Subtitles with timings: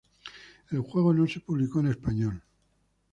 [0.71, 2.41] El juego no se publicó en español.